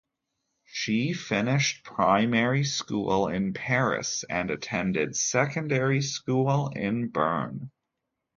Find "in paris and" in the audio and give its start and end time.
3.27-4.49